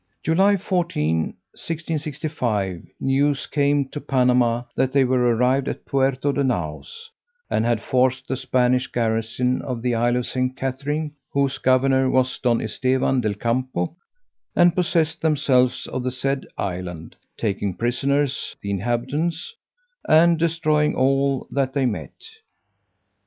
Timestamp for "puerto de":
5.85-6.43